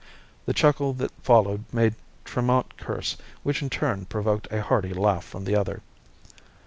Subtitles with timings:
[0.47, 1.93] The chuckle that followed made
[2.25, 5.83] Tremont curse, which in turn provoked a hearty laugh from the other.